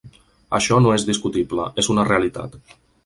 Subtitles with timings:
[0.59, 2.59] Això no és discutible, és una realitat.